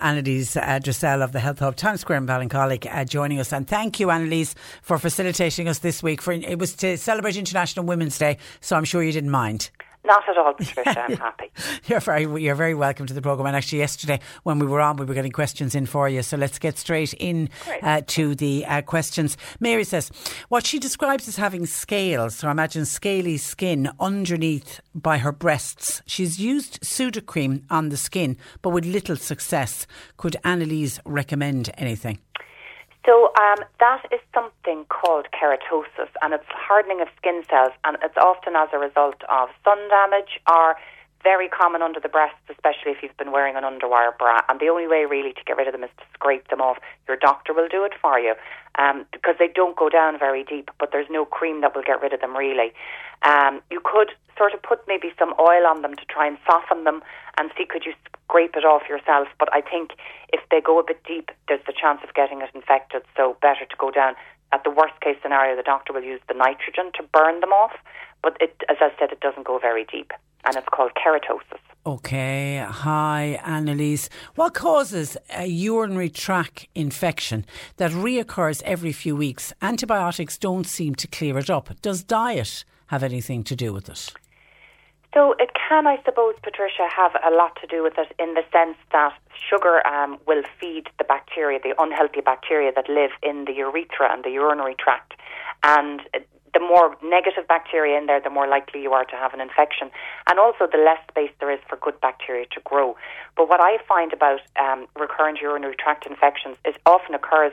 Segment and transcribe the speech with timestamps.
[0.00, 3.52] Annalise uh, Dressel of the Health Hub Times Square in Ballincollig uh, joining us.
[3.52, 6.22] And thank you, Annalise, for facilitating us this week.
[6.22, 9.70] For It was to celebrate International Women's Day, so I'm sure you didn't mind.
[10.04, 11.00] Not at all, Patricia.
[11.00, 11.50] I'm happy.
[11.86, 13.46] You're very, you're very welcome to the programme.
[13.46, 16.22] And actually, yesterday when we were on, we were getting questions in for you.
[16.22, 17.50] So let's get straight in
[17.82, 19.36] uh, to the uh, questions.
[19.60, 20.10] Mary says,
[20.48, 26.02] what she describes as having scales, so imagine scaly skin underneath by her breasts.
[26.06, 29.86] She's used Sudocrem on the skin, but with little success.
[30.16, 32.18] Could Annalise recommend anything?
[33.06, 38.16] So um, that is something called keratosis, and it's hardening of skin cells, and it's
[38.16, 40.76] often as a result of sun damage or
[41.22, 44.40] very common under the breasts, especially if you've been wearing an underwire bra.
[44.48, 46.78] And the only way really to get rid of them is to scrape them off.
[47.08, 48.34] Your doctor will do it for you
[48.76, 52.00] um, because they don't go down very deep, but there's no cream that will get
[52.00, 52.72] rid of them really.
[53.22, 56.84] Um, you could sort of put maybe some oil on them to try and soften
[56.84, 57.02] them
[57.36, 57.92] and see could you
[58.24, 59.28] scrape it off yourself.
[59.38, 59.92] But I think
[60.32, 63.02] if they go a bit deep, there's the chance of getting it infected.
[63.16, 64.14] So better to go down.
[64.52, 67.76] At the worst case scenario, the doctor will use the nitrogen to burn them off.
[68.22, 70.12] But it, as I said, it doesn't go very deep,
[70.44, 71.59] and it's called keratosis.
[71.86, 72.62] Okay.
[72.68, 74.10] Hi, Annalise.
[74.34, 77.46] What causes a urinary tract infection
[77.78, 79.54] that reoccurs every few weeks?
[79.62, 81.70] Antibiotics don't seem to clear it up.
[81.80, 84.12] Does diet have anything to do with it?
[85.14, 88.42] So it can, I suppose, Patricia, have a lot to do with it in the
[88.52, 89.14] sense that
[89.48, 94.22] sugar um, will feed the bacteria, the unhealthy bacteria that live in the urethra and
[94.22, 95.14] the urinary tract.
[95.62, 96.02] And
[96.52, 99.90] the more negative bacteria in there, the more likely you are to have an infection.
[100.28, 102.96] And also, the less space there is for good bacteria to grow.
[103.36, 107.52] But what I find about um, recurrent urinary tract infections is often occurs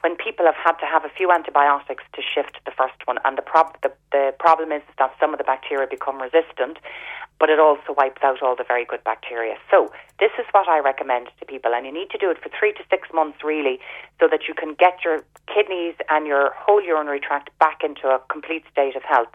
[0.00, 3.18] when people have had to have a few antibiotics to shift the first one.
[3.24, 6.78] And the, prob- the, the problem is that some of the bacteria become resistant,
[7.40, 9.54] but it also wipes out all the very good bacteria.
[9.70, 11.72] So this is what I recommend to people.
[11.74, 13.78] And you need to do it for three to six months, really,
[14.18, 15.22] so that you can get your
[15.52, 19.30] kidneys and your whole urinary tract back into a complete state of health.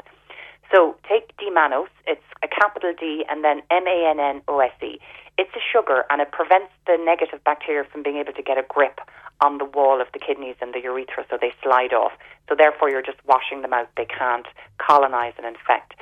[0.74, 5.00] So take D-mannose, it's a capital D and then M-A-N-N-O-S-E.
[5.38, 8.66] It's a sugar and it prevents the negative bacteria from being able to get a
[8.68, 9.00] grip
[9.42, 12.14] on the wall of the kidneys and the urethra so they slide off.
[12.50, 13.90] So therefore you're just washing them out.
[13.98, 14.48] They can't
[14.80, 15.94] colonize and infect.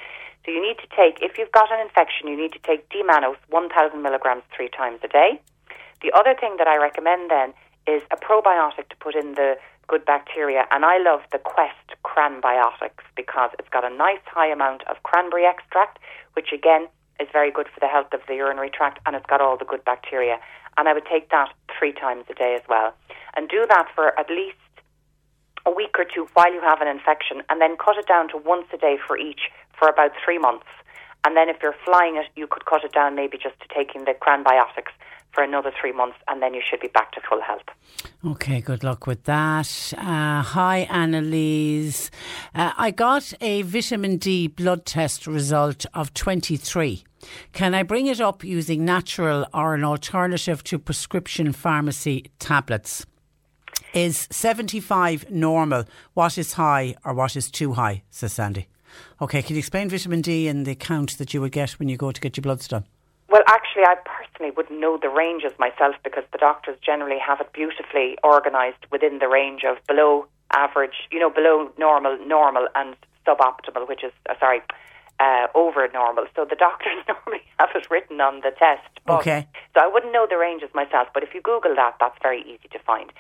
[0.45, 3.37] So you need to take, if you've got an infection, you need to take D-mannose
[3.49, 5.39] 1,000 milligrams three times a day.
[6.01, 7.53] The other thing that I recommend then
[7.87, 9.57] is a probiotic to put in the
[9.87, 10.65] good bacteria.
[10.71, 15.45] And I love the Quest Cranbiotics because it's got a nice high amount of cranberry
[15.45, 15.99] extract,
[16.33, 16.87] which again
[17.19, 19.65] is very good for the health of the urinary tract and it's got all the
[19.65, 20.39] good bacteria.
[20.77, 22.93] And I would take that three times a day as well.
[23.35, 24.57] And do that for at least
[25.65, 28.37] a week or two while you have an infection and then cut it down to
[28.37, 30.67] once a day for each for about three months.
[31.23, 34.05] And then if you're flying it, you could cut it down maybe just to taking
[34.05, 34.91] the cranbiotics
[35.33, 37.63] for another three months, and then you should be back to full health.
[38.25, 39.93] Okay, good luck with that.
[39.97, 42.11] Uh, hi, Annalise.
[42.53, 47.03] Uh, I got a vitamin D blood test result of 23.
[47.53, 53.05] Can I bring it up using natural or an alternative to prescription pharmacy tablets?
[53.93, 55.83] Is 75 normal?
[56.13, 58.03] What is high or what is too high?
[58.09, 58.67] Says Sandy.
[59.21, 61.97] Okay, can you explain vitamin D and the count that you would get when you
[61.97, 62.85] go to get your bloods done?
[63.27, 67.51] Well, actually, I personally wouldn't know the ranges myself because the doctors generally have it
[67.51, 72.95] beautifully organised within the range of below average, you know, below normal, normal, and
[73.27, 74.61] suboptimal, which is, uh, sorry,
[75.19, 76.25] uh, over normal.
[76.35, 78.87] So the doctors normally have it written on the test.
[79.05, 79.47] But, okay.
[79.73, 82.67] So I wouldn't know the ranges myself, but if you Google that, that's very easy
[82.71, 83.11] to find.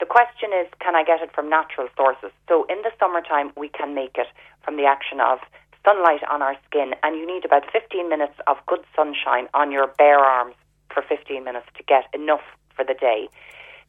[0.00, 2.30] The question is, can I get it from natural sources?
[2.48, 4.28] So in the summertime, we can make it
[4.62, 5.40] from the action of
[5.84, 9.88] sunlight on our skin, and you need about 15 minutes of good sunshine on your
[9.98, 10.54] bare arms
[10.92, 12.42] for 15 minutes to get enough
[12.76, 13.28] for the day.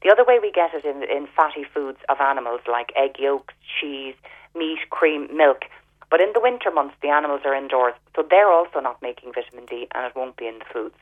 [0.02, 3.54] The other way we get it in, in fatty foods of animals like egg yolks,
[3.80, 4.16] cheese,
[4.56, 5.66] meat, cream, milk.
[6.10, 9.66] But in the winter months, the animals are indoors, so they're also not making vitamin
[9.66, 10.96] D and it won't be in the foods.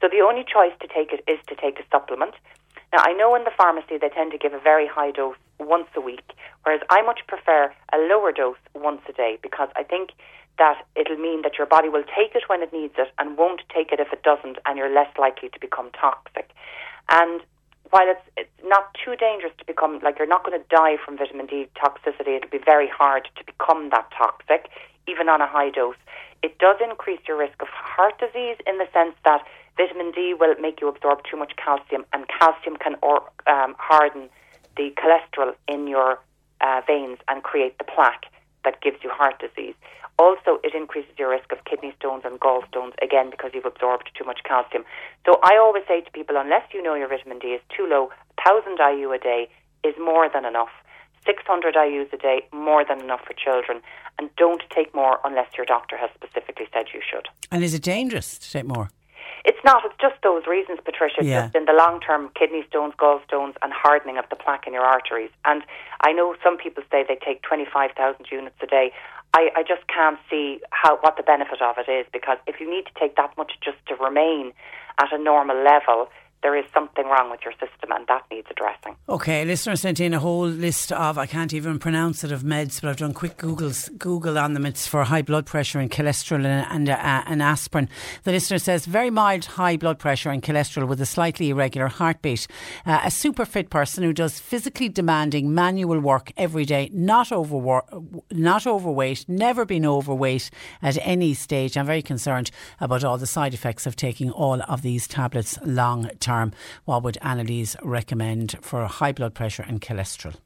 [0.00, 2.34] So the only choice to take it is to take a supplement.
[2.94, 5.88] Now, I know in the pharmacy they tend to give a very high dose once
[5.96, 6.30] a week,
[6.62, 10.10] whereas I much prefer a lower dose once a day because I think
[10.58, 13.62] that it'll mean that your body will take it when it needs it and won't
[13.74, 16.50] take it if it doesn't, and you're less likely to become toxic.
[17.08, 17.40] And
[17.90, 21.18] while it's, it's not too dangerous to become, like you're not going to die from
[21.18, 24.70] vitamin D toxicity, it'll be very hard to become that toxic,
[25.08, 25.98] even on a high dose.
[26.44, 29.42] It does increase your risk of heart disease in the sense that
[29.76, 34.28] vitamin D will make you absorb too much calcium, and calcium can or, um, harden
[34.76, 36.18] the cholesterol in your
[36.60, 38.26] uh, veins and create the plaque
[38.64, 39.74] that gives you heart disease.
[40.18, 44.24] Also, it increases your risk of kidney stones and gallstones, again, because you've absorbed too
[44.24, 44.84] much calcium.
[45.26, 48.10] So I always say to people, unless you know your vitamin D is too low,
[48.44, 49.48] 1,000 IU a day
[49.82, 50.70] is more than enough.
[51.26, 53.80] 600 IUs a day, more than enough for children.
[54.18, 57.26] And don't take more unless your doctor has specifically said you should.
[57.50, 58.90] And is it dangerous to take more?
[59.44, 59.84] It's not.
[59.84, 61.22] It's just those reasons, Patricia.
[61.22, 61.42] Yeah.
[61.42, 64.84] Just in the long term, kidney stones, gallstones, and hardening of the plaque in your
[64.84, 65.30] arteries.
[65.44, 65.62] And
[66.00, 68.92] I know some people say they take 25,000 units a day.
[69.34, 72.70] I, I just can't see how what the benefit of it is because if you
[72.70, 74.52] need to take that much just to remain
[75.00, 76.08] at a normal level,
[76.44, 78.94] there is something wrong with your system and that needs addressing.
[79.08, 82.82] Okay, listener sent in a whole list of I can't even pronounce it of meds,
[82.82, 84.66] but I've done quick Google's Google on them.
[84.66, 87.88] It's for high blood pressure and cholesterol and, and, uh, and aspirin.
[88.24, 92.46] The listener says very mild high blood pressure and cholesterol with a slightly irregular heartbeat.
[92.84, 97.80] Uh, a super fit person who does physically demanding manual work every day, not over
[98.30, 100.50] not overweight, never been overweight
[100.82, 101.78] at any stage.
[101.78, 102.50] I'm very concerned
[102.80, 106.33] about all the side effects of taking all of these tablets long term
[106.84, 110.36] what would Annalise recommend for high blood pressure and cholesterol?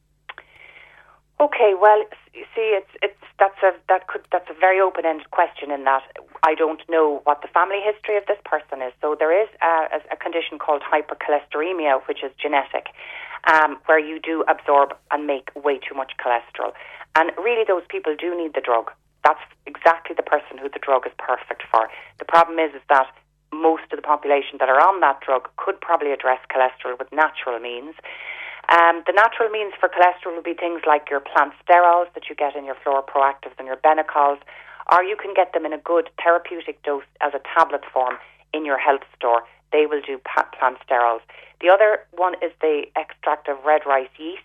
[1.40, 2.02] Okay, well,
[2.34, 6.02] see, it's it's that's a that could that's a very open ended question in that
[6.42, 8.92] I don't know what the family history of this person is.
[9.00, 12.86] So there is a, a condition called hypercholesteremia, which is genetic,
[13.46, 16.72] um, where you do absorb and make way too much cholesterol,
[17.14, 18.90] and really those people do need the drug.
[19.22, 21.88] That's exactly the person who the drug is perfect for.
[22.18, 23.06] The problem is, is that
[23.52, 27.58] most of the population that are on that drug could probably address cholesterol with natural
[27.58, 27.94] means.
[28.68, 32.34] Um, the natural means for cholesterol would be things like your plant sterols that you
[32.34, 34.38] get in your Flora ProActivs and your Benecols,
[34.92, 38.18] or you can get them in a good therapeutic dose as a tablet form
[38.52, 39.42] in your health store.
[39.72, 40.20] They will do
[40.58, 41.20] plant sterols.
[41.60, 44.42] The other one is the extract of red rice yeast.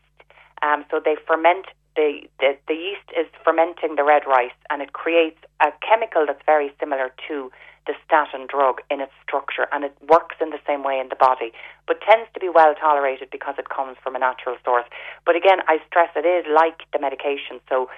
[0.61, 1.65] Um, so they ferment
[1.95, 6.41] the, the the yeast is fermenting the red rice, and it creates a chemical that's
[6.45, 7.51] very similar to
[7.85, 11.15] the statin drug in its structure and it works in the same way in the
[11.15, 11.51] body,
[11.87, 14.85] but tends to be well tolerated because it comes from a natural source.
[15.25, 17.89] But again, I stress it is like the medication, so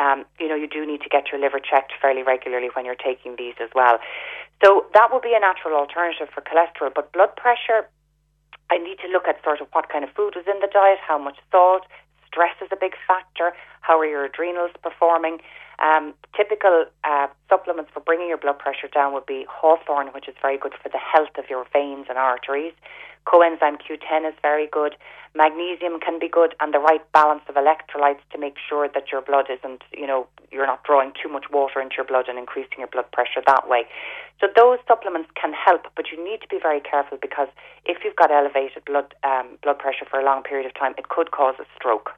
[0.00, 2.96] um, you know, you do need to get your liver checked fairly regularly when you're
[2.96, 3.98] taking these as well.
[4.64, 6.92] So that would be a natural alternative for cholesterol.
[6.94, 7.88] But blood pressure,
[8.70, 10.98] I need to look at sort of what kind of food was in the diet,
[11.06, 11.84] how much salt,
[12.26, 15.38] stress is a big factor, how are your adrenals performing.
[15.80, 20.34] Um, typical uh, supplements for bringing your blood pressure down would be hawthorn, which is
[20.40, 22.72] very good for the health of your veins and arteries.
[23.26, 24.96] Coenzyme Q10 is very good.
[25.34, 29.20] Magnesium can be good, and the right balance of electrolytes to make sure that your
[29.20, 32.78] blood isn't, you know, you're not drawing too much water into your blood and increasing
[32.78, 33.84] your blood pressure that way.
[34.40, 37.48] So those supplements can help, but you need to be very careful because
[37.84, 41.08] if you've got elevated blood um, blood pressure for a long period of time, it
[41.08, 42.10] could cause a stroke.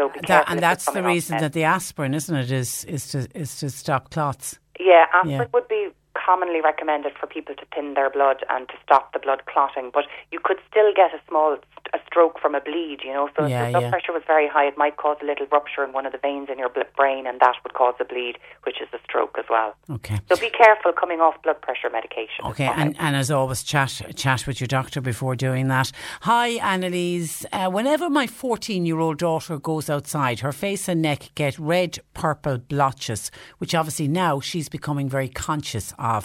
[0.00, 3.58] So that, and that's the reason that the aspirin, isn't it, is is to is
[3.58, 4.58] to stop clots.
[4.78, 5.46] Yeah, aspirin yeah.
[5.52, 5.88] would be
[6.30, 9.90] commonly recommended for people to thin their blood and to stop the blood clotting.
[9.92, 11.58] But you could still get a small
[11.92, 13.28] a stroke from a bleed, you know.
[13.36, 13.90] So yeah, if the blood yeah.
[13.90, 16.48] pressure was very high, it might cause a little rupture in one of the veins
[16.50, 19.74] in your brain, and that would cause a bleed, which is a stroke as well.
[19.90, 20.20] Okay.
[20.28, 22.44] So be careful coming off blood pressure medication.
[22.44, 25.90] Okay, and, and as always, chat chat with your doctor before doing that.
[26.22, 27.44] Hi, Annalise.
[27.52, 31.98] Uh, whenever my 14 year old daughter goes outside, her face and neck get red,
[32.14, 36.19] purple blotches, which obviously now she's becoming very conscious of.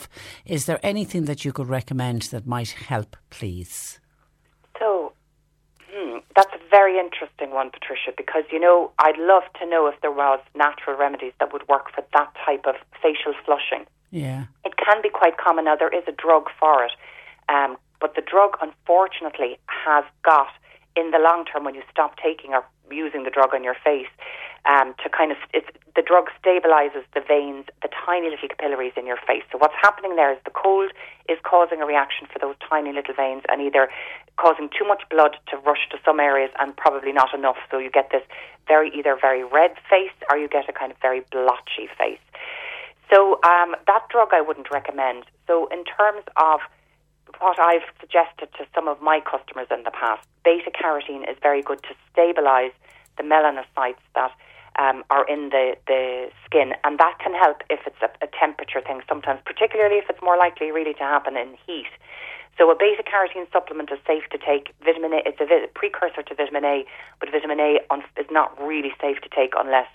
[0.46, 4.00] Is there anything that you could recommend that might help, please?
[4.80, 5.14] So,
[5.90, 10.00] hmm, that's a very interesting one, Patricia, because, you know, I'd love to know if
[10.02, 13.86] there was natural remedies that would work for that type of facial flushing.
[14.12, 14.46] Yeah.
[14.64, 15.66] It can be quite common.
[15.66, 16.92] Now, there is a drug for it,
[17.50, 20.50] um, but the drug, unfortunately, has got,
[20.96, 24.10] in the long term, when you stop taking or using the drug on your face,
[24.65, 29.06] um, to kind of it's, the drug stabilizes the veins, the tiny little capillaries in
[29.06, 29.44] your face.
[29.51, 30.92] So what's happening there is the cold
[31.30, 33.89] is causing a reaction for those tiny little veins and either
[34.38, 37.58] causing too much blood to rush to some areas and probably not enough.
[37.72, 38.24] So you get this
[38.68, 42.20] very either very red face or you get a kind of very blotchy face.
[43.12, 45.25] So um, that drug I wouldn't recommend.
[45.48, 46.60] So in terms of
[47.39, 51.62] what I've suggested to some of my customers in the past, beta carotene is very
[51.62, 52.72] good to stabilize
[53.18, 54.32] the melanocytes that
[54.77, 58.82] um, are in the, the skin, and that can help if it's a, a temperature
[58.82, 61.92] thing sometimes, particularly if it's more likely really to happen in heat.
[62.58, 64.74] So a beta carotene supplement is safe to take.
[64.84, 66.86] Vitamin A, it's a precursor to vitamin A,
[67.20, 69.88] but vitamin A on, is not really safe to take unless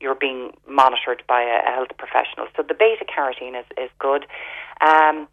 [0.00, 2.46] you're being monitored by a, a health professional.
[2.56, 4.26] So the beta carotene is, is good.
[4.80, 5.28] Um,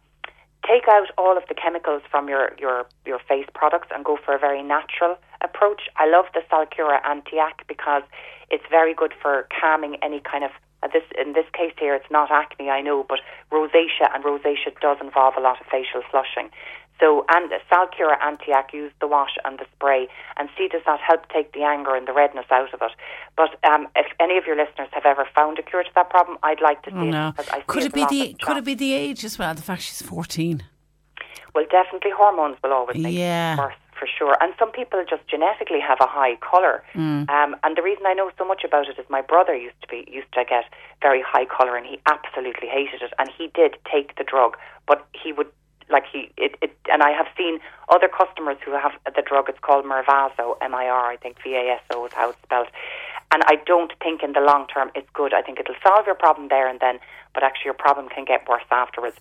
[0.68, 4.34] take out all of the chemicals from your, your, your face products and go for
[4.34, 5.82] a very natural approach.
[5.96, 8.02] I love the Salcura Antiac because
[8.50, 10.50] it's very good for calming any kind of
[10.82, 13.20] uh, this in this case here it's not acne I know but
[13.50, 16.50] rosacea and rosacea does involve a lot of facial flushing
[16.98, 21.28] so, and Salcura Antiac, use the wash and the spray, and see does that help
[21.28, 22.92] take the anger and the redness out of it.
[23.36, 26.38] But um, if any of your listeners have ever found a cure to that problem,
[26.42, 27.32] I'd like to see oh, no.
[27.38, 27.66] it.
[27.66, 29.54] Could it be the Could it be the age as well?
[29.54, 30.62] The fact she's fourteen.
[31.54, 33.54] Well, definitely hormones will always make yeah.
[33.54, 34.36] it worse for sure.
[34.42, 36.84] And some people just genetically have a high colour.
[36.94, 37.28] Mm.
[37.30, 39.88] Um, and the reason I know so much about it is my brother used to
[39.88, 40.64] be used to get
[41.00, 43.12] very high colour, and he absolutely hated it.
[43.18, 45.48] And he did take the drug, but he would
[45.88, 49.48] like he it, it and I have seen other customers who have the drug.
[49.48, 52.42] It's called Mirvaso, M I R, I think V A S O is how it's
[52.42, 52.68] spelled.
[53.32, 55.34] And I don't think in the long term it's good.
[55.34, 56.98] I think it'll solve your problem there and then,
[57.34, 59.16] but actually your problem can get worse afterwards.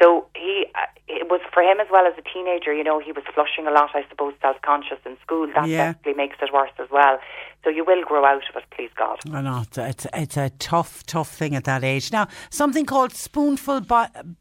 [0.00, 2.72] So he, uh, it was for him as well as a teenager.
[2.72, 3.90] You know, he was flushing a lot.
[3.92, 5.48] I suppose self-conscious in school.
[5.54, 5.92] That yeah.
[5.92, 7.18] definitely makes it worse as well.
[7.64, 9.18] So you will grow out of it, please God.
[9.30, 12.12] I know it's it's, it's a tough, tough thing at that age.
[12.12, 13.82] Now, something called spoonful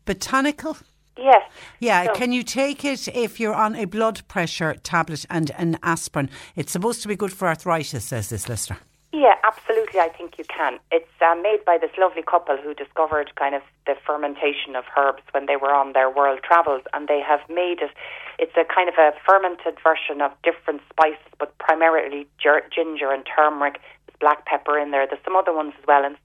[0.06, 0.78] botanical.
[1.22, 1.44] Yes.
[1.80, 5.78] Yeah, so, can you take it if you're on a blood pressure tablet and an
[5.84, 6.30] aspirin?
[6.56, 8.78] It's supposed to be good for arthritis, says this listener.
[9.12, 10.00] Yeah, absolutely.
[10.00, 10.80] I think you can.
[10.92, 15.24] It's uh, made by this lovely couple who discovered kind of the fermentation of herbs
[15.32, 17.90] when they were on their world travels, and they have made it.
[18.38, 23.82] It's a kind of a fermented version of different spices, but primarily ginger and turmeric.
[24.06, 25.08] There's black pepper in there.
[25.08, 26.16] There's some other ones as well, and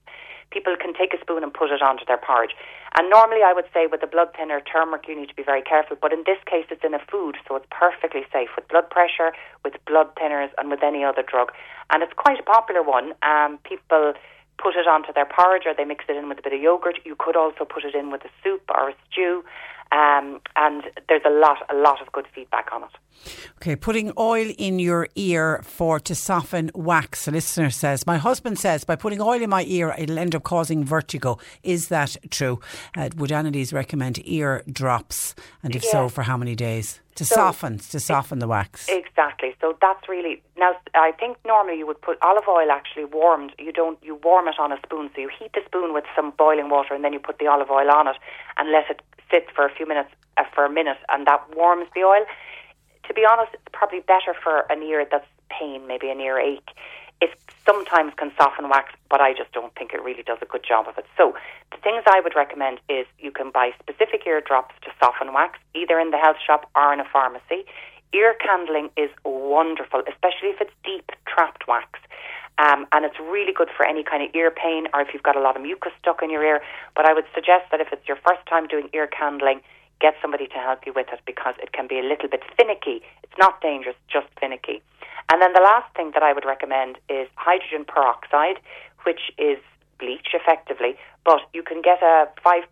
[0.51, 2.55] people can take a spoon and put it onto their porridge.
[2.97, 5.61] And normally, I would say with a blood thinner, turmeric, you need to be very
[5.61, 5.97] careful.
[5.99, 9.33] But in this case, it's in a food, so it's perfectly safe with blood pressure,
[9.63, 11.51] with blood thinners, and with any other drug.
[11.91, 13.13] And it's quite a popular one.
[13.21, 14.13] Um, people
[14.57, 16.99] put it onto their porridge or they mix it in with a bit of yogurt.
[17.03, 19.43] You could also put it in with a soup or a stew.
[19.91, 22.89] Um, and there's a lot, a lot of good feedback on it.
[23.57, 27.27] Okay, putting oil in your ear for to soften wax.
[27.27, 30.43] A listener says, my husband says by putting oil in my ear, it'll end up
[30.43, 31.37] causing vertigo.
[31.63, 32.59] Is that true?
[32.97, 36.99] Uh, would Annalise recommend ear drops, and if so, for how many days?
[37.15, 38.89] To so, soften, to soften the wax.
[38.89, 39.55] Exactly.
[39.61, 40.73] So that's really now.
[40.93, 43.53] I think normally you would put olive oil actually warmed.
[43.57, 43.97] You don't.
[44.03, 45.09] You warm it on a spoon.
[45.15, 47.71] So you heat the spoon with some boiling water, and then you put the olive
[47.71, 48.17] oil on it,
[48.57, 49.01] and let it
[49.31, 52.25] sit for a few minutes, uh, for a minute, and that warms the oil.
[53.07, 56.69] To be honest, it's probably better for an ear that's pain, maybe an ear ache.
[57.21, 57.31] It
[57.65, 60.87] sometimes can soften wax, but I just don't think it really does a good job
[60.87, 61.05] of it.
[61.15, 61.33] So
[61.71, 65.59] the things I would recommend is you can buy specific ear drops to soften wax,
[65.73, 67.65] either in the health shop or in a pharmacy.
[68.13, 71.99] Ear candling is wonderful, especially if it's deep trapped wax.
[72.57, 75.35] Um, and it's really good for any kind of ear pain or if you've got
[75.35, 76.61] a lot of mucus stuck in your ear.
[76.95, 79.61] But I would suggest that if it's your first time doing ear candling,
[79.99, 83.01] get somebody to help you with it because it can be a little bit finicky.
[83.23, 84.81] It's not dangerous, just finicky.
[85.31, 88.59] And then the last thing that I would recommend is hydrogen peroxide,
[89.03, 89.57] which is
[89.99, 92.63] bleach effectively, but you can get a 5%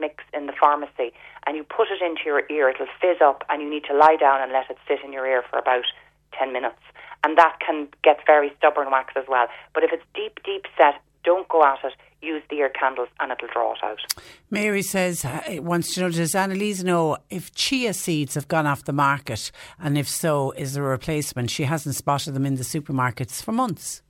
[0.00, 1.12] mix in the pharmacy
[1.46, 4.16] and you put it into your ear, it'll fizz up and you need to lie
[4.18, 5.84] down and let it sit in your ear for about
[6.38, 6.82] 10 minutes
[7.24, 9.46] and that can get very stubborn wax as well.
[9.74, 11.94] But if it's deep, deep set, don't go at it.
[12.20, 13.98] Use the ear candles and it'll draw it out.
[14.48, 18.84] Mary says, uh, wants to know, does Annalise know if chia seeds have gone off
[18.84, 19.50] the market?
[19.80, 21.50] And if so, is there a replacement?
[21.50, 24.02] She hasn't spotted them in the supermarkets for months.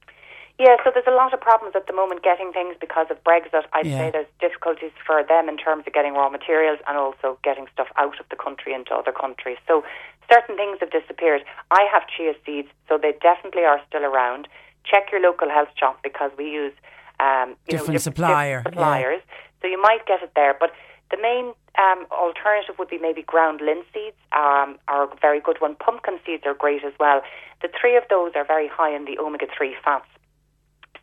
[0.63, 3.67] Yeah, so there's a lot of problems at the moment getting things because of Brexit.
[3.73, 3.99] I'd yeah.
[3.99, 7.89] say there's difficulties for them in terms of getting raw materials and also getting stuff
[7.97, 9.59] out of the country into other countries.
[9.67, 9.83] So
[10.31, 11.43] certain things have disappeared.
[11.73, 14.47] I have chia seeds, so they definitely are still around.
[14.87, 16.75] Check your local health shop because we use
[17.19, 18.59] um, different, know, supplier.
[18.63, 19.23] different suppliers.
[19.27, 19.35] Yeah.
[19.63, 20.71] So you might get it there, but
[21.11, 25.75] the main um, alternative would be maybe ground linseeds um, are a very good one.
[25.75, 27.21] Pumpkin seeds are great as well.
[27.63, 30.07] The three of those are very high in the omega 3 fats.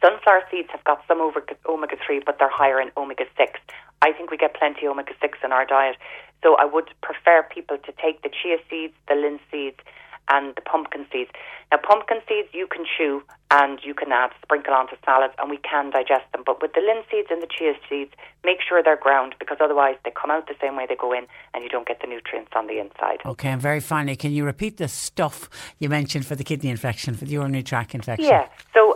[0.01, 3.59] Sunflower seeds have got some omega 3, but they're higher in omega 6.
[4.01, 5.97] I think we get plenty omega 6 in our diet.
[6.41, 9.79] So I would prefer people to take the chia seeds, the linseeds,
[10.29, 11.31] and the pumpkin seeds.
[11.71, 15.57] Now, pumpkin seeds you can chew and you can add, sprinkle onto salads, and we
[15.57, 16.43] can digest them.
[16.45, 18.11] But with the linseeds and the chia seeds,
[18.43, 21.25] make sure they're ground because otherwise they come out the same way they go in,
[21.53, 23.19] and you don't get the nutrients on the inside.
[23.25, 27.15] Okay, and very finally, can you repeat the stuff you mentioned for the kidney infection,
[27.15, 28.29] for the urinary tract infection?
[28.29, 28.47] Yeah.
[28.73, 28.88] So, so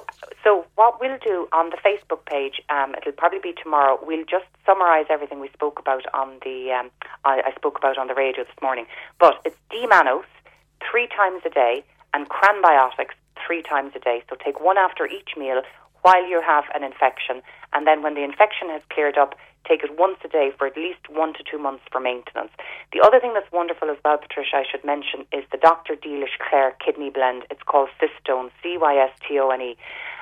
[0.84, 3.98] what we'll do on the Facebook page, um, it'll probably be tomorrow.
[4.04, 6.92] We'll just summarise everything we spoke about on the um,
[7.24, 8.86] I, I spoke about on the radio this morning.
[9.18, 10.28] But it's D-mannose
[10.84, 13.16] three times a day and cranbiotics
[13.48, 14.24] three times a day.
[14.30, 15.62] So take one after each meal
[16.02, 17.42] while you have an infection.
[17.72, 19.36] And then when the infection has cleared up,
[19.66, 22.52] take it once a day for at least one to two months for maintenance.
[22.92, 25.96] The other thing that's wonderful as well, Patricia, I should mention, is the Dr.
[25.96, 27.44] Dealish Clare kidney blend.
[27.50, 29.78] It's called Cystone, C Y S T O N E.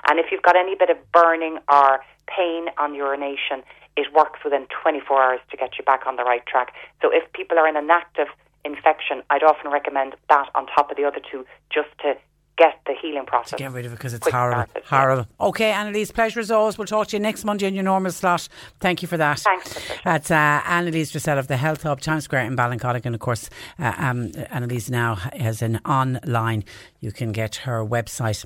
[0.08, 3.63] And if you've got any bit of burning or pain on urination,
[3.98, 6.74] it works within 24 hours to get you back on the right track.
[7.01, 8.27] So if people are in an active
[8.63, 12.15] infection, I'd often recommend that on top of the other two just to
[12.58, 13.51] get the healing process.
[13.51, 14.65] To get rid of it because it's horrible.
[14.70, 15.27] Started, horrible.
[15.39, 15.46] Yeah.
[15.48, 16.77] Okay, Annalise, pleasure as always.
[16.77, 18.48] We'll talk to you next Monday in your normal slot.
[18.79, 19.39] Thank you for that.
[19.39, 19.79] Thanks.
[20.03, 23.05] That's uh, Annalise Dressel of the Health Hub, Times Square in Ballincollig.
[23.05, 26.63] And of course, uh, um, Annalise now has an online.
[27.00, 28.46] You can get her website